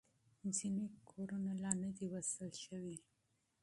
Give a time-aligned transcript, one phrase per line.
[0.57, 2.97] ځینې کورونه لا نه دي وصل شوي.